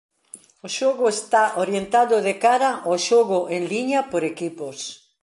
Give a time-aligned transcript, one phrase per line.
[0.65, 4.77] O xogo está orientado de cara ao xogo en liña por equipos.